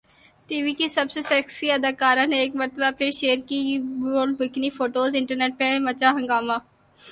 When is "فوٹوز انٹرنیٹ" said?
4.77-5.53